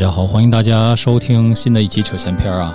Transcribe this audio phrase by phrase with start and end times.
[0.00, 2.74] 大家好，欢迎大家收听新的一期扯闲篇啊。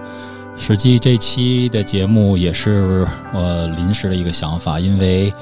[0.55, 5.33] 实际这期的节目也是我临时的一个想法，因为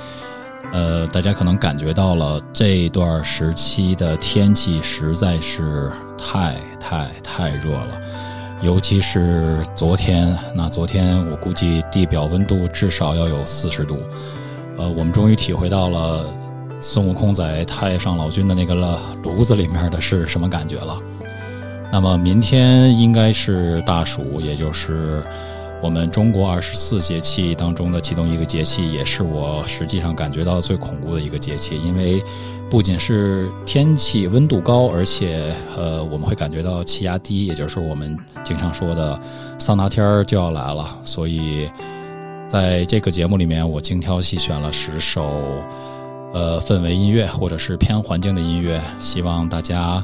[0.71, 8.01] 呃，大家可能感觉到了这段时期的天气实在是太太太热了，
[8.61, 13.97] 尤其是昨天，那昨天我估计地表温度至少要有四十度。
[14.77, 16.25] 呃，我们终于体会到了
[16.79, 20.97] 孙悟空在太上老君的那个了炉子里面的是什么感觉了。
[21.93, 25.23] 那么明天应该是大暑，也就是
[25.79, 31.79] 我们中国二十四节气当中的其中一个节气，也是我实际上感觉到最恐怖的一个节气。
[31.85, 32.19] 因为
[32.67, 39.19] 不仅是天气温度高，而且呃我们会感觉到气压低，也就是我们经常说的
[39.59, 40.97] 桑拿天儿就要来了。
[41.03, 41.69] 所以
[42.49, 45.63] 在这个节目里面，我精挑细选了十首
[46.33, 50.03] 呃氛围音乐或者是偏环境的音乐，希望大家。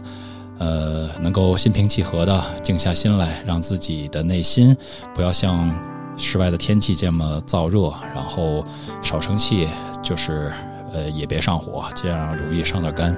[0.60, 4.76] 呃，能够心平气和的静下心来，让自己的内心
[5.16, 5.74] 不要像
[6.18, 8.64] 室外的天气这么燥热，然后
[9.02, 9.68] 少生气，
[10.04, 10.52] 就是
[10.92, 13.18] 呃也别上火，这样容易伤点肝。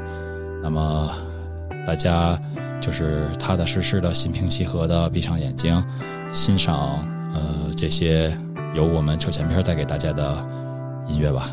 [0.62, 1.12] 那么
[1.86, 2.40] 大家
[2.80, 5.84] 就是踏踏实实的心平气和的闭上眼睛，
[6.32, 7.00] 欣赏
[7.34, 8.32] 呃这些
[8.76, 10.48] 由我们扯前片带给大家的
[11.08, 11.50] 音乐吧。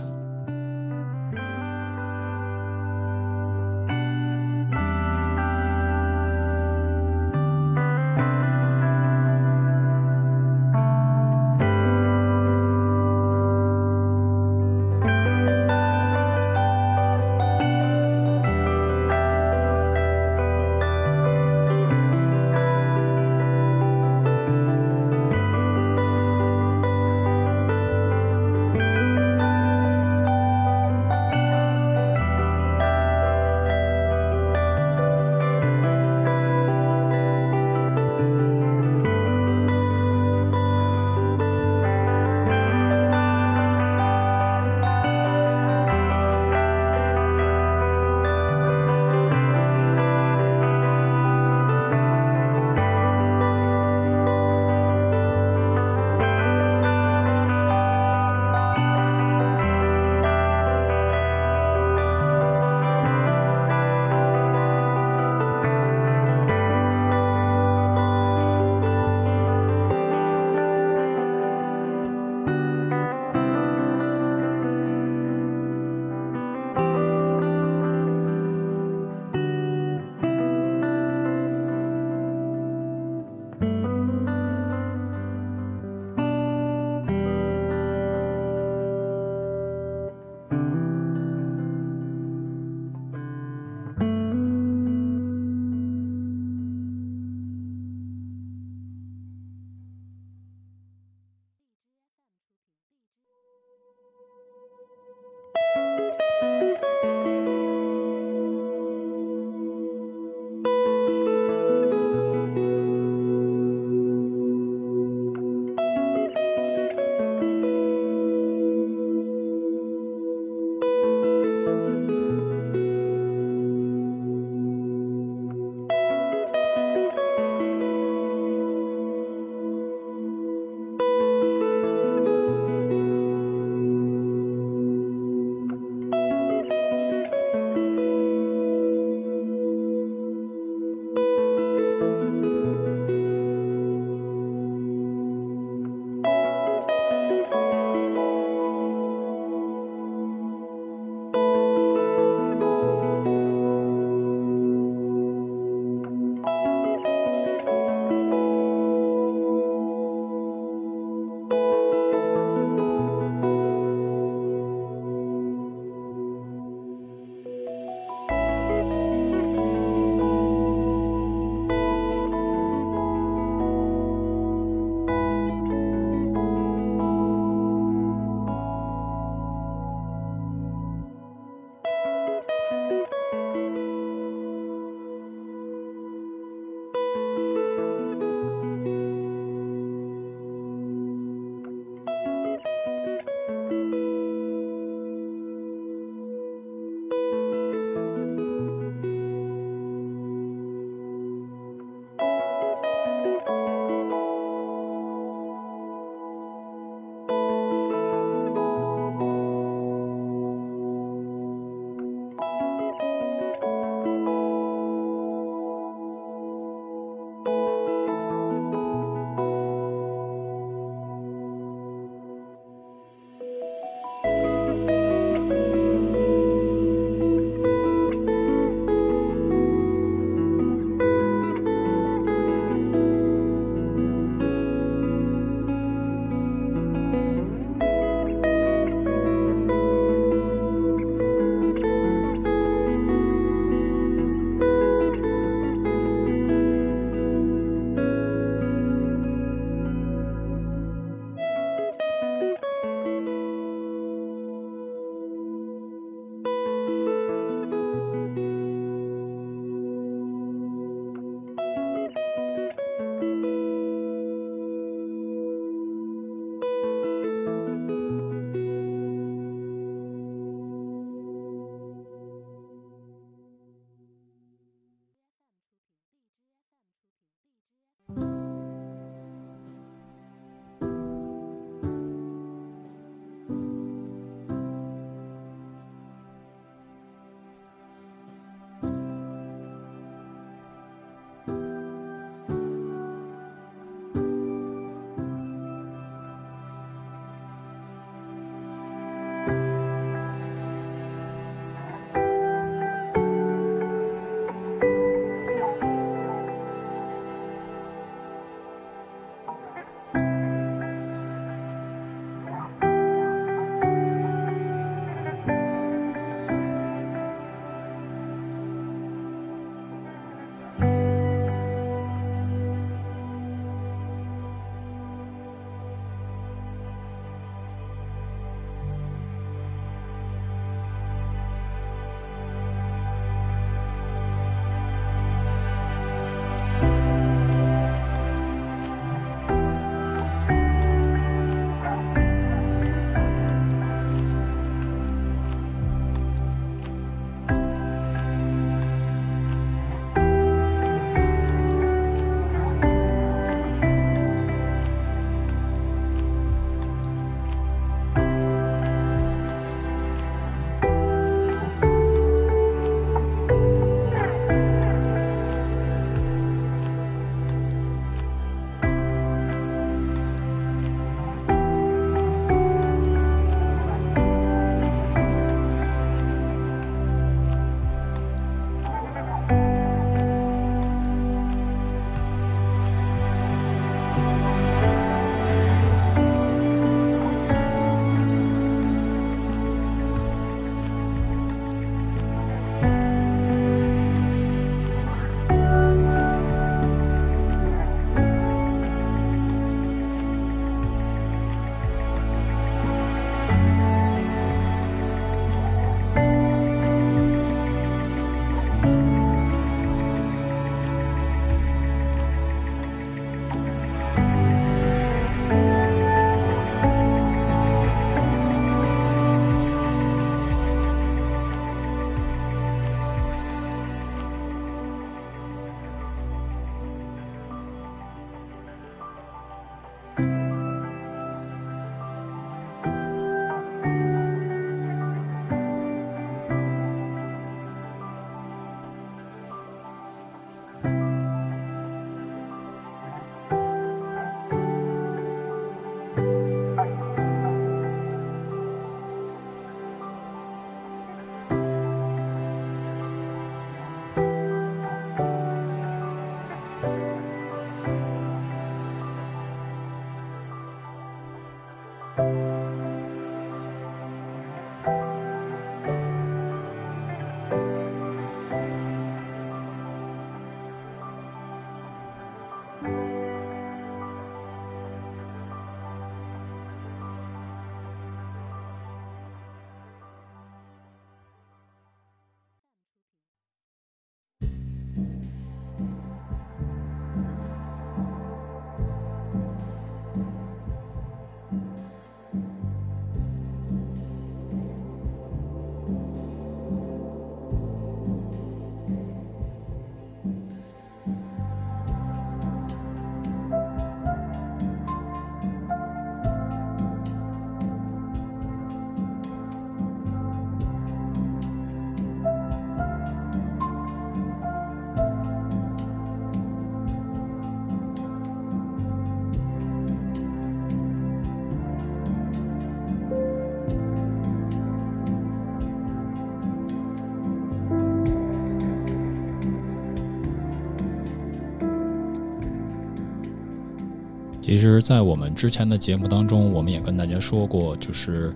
[534.59, 538.35] 其实，在我们之前的节目当中，我们也跟大家说过，就是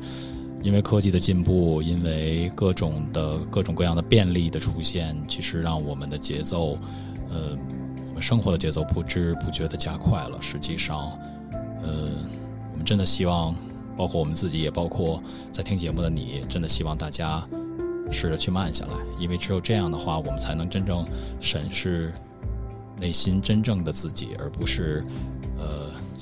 [0.62, 6.76] 因为科技的进步，因为各种的各种各样的便利的出现，其实让我们的节奏，
[7.28, 7.58] 呃，
[8.10, 10.40] 我们生活的节奏不知不觉的加快了。
[10.40, 11.10] 实际上，
[11.82, 12.08] 呃，
[12.70, 13.52] 我们真的希望，
[13.96, 17.44] 包括我们自己，也包括在听节目的你，真的希望大家
[18.12, 21.04] 试着去慢下来，因为只有这样的话，我们才能真正
[21.40, 22.12] 审视
[23.00, 25.04] 内心真正的自己，而不是。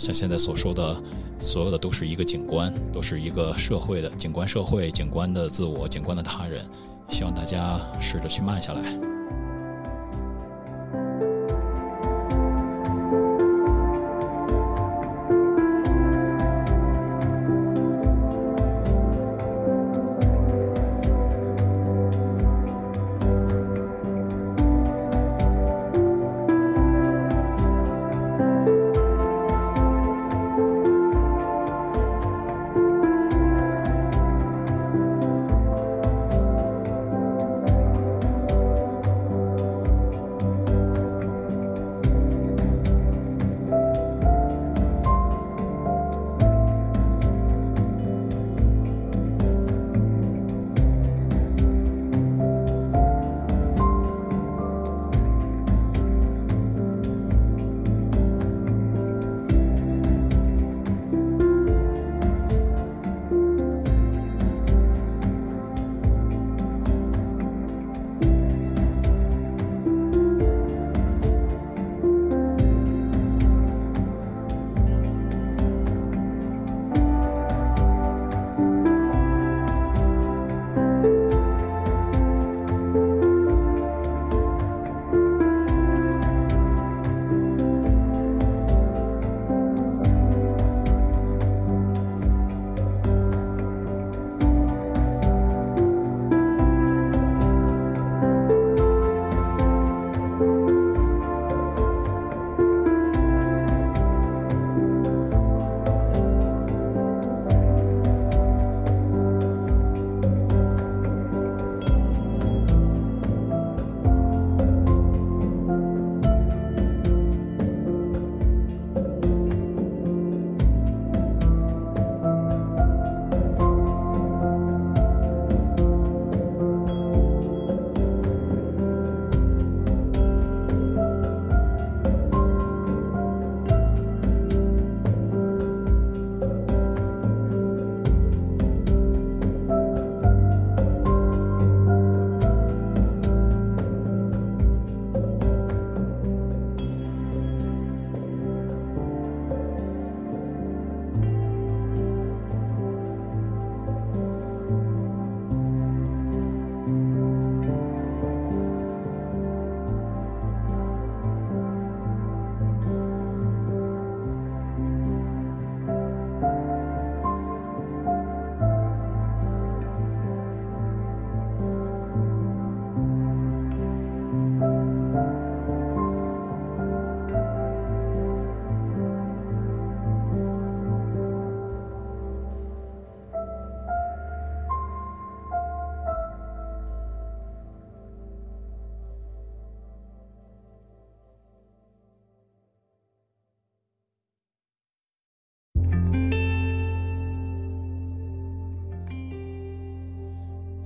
[0.01, 0.97] 像现在所说的，
[1.41, 6.65] 所有的都是一个景观，都是一个社会的景观，社会景观的自我，景观的他人，
[7.11, 9.20] 希望大家试着去慢下来。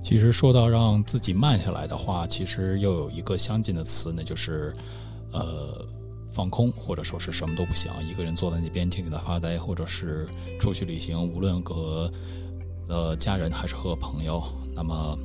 [0.05, 4.71] 其实说到让自己慢下来的话，其实又有一个相近的词，那就是，
[5.31, 5.83] 呃，
[6.31, 10.27] 放空，或者说是什么都不想，一个人坐在那边静静的发呆，或者是
[10.59, 12.11] 出去旅行，无论和
[12.87, 14.43] 呃家人还是和朋友。
[14.75, 15.17] 那么，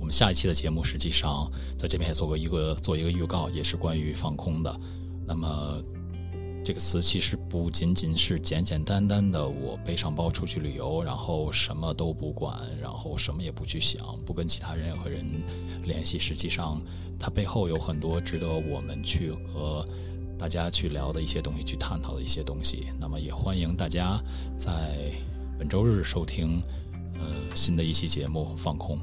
[0.00, 4.74] 我们下一期的节目，实际上在这边也做过一个做一个预告，也是关于放空的。
[5.26, 5.82] 那么。
[6.64, 15.26] 这个词其实不仅仅是简简单单的我背上包出去旅游，然后什么都不管，然后什么也不去想，不跟其他人和人
[15.82, 16.20] 联系。
[16.20, 16.80] 实际上，
[17.18, 19.84] 它背后有很多值得我们去和
[20.38, 22.86] 大家去聊的一些东西，去探讨的一些东西。
[22.98, 24.22] 那么，也欢迎大家
[24.56, 25.12] 在
[25.58, 26.62] 本周日收听
[27.14, 28.96] 呃新的一期节目《放空》。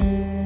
[0.00, 0.39] Mm-hmm.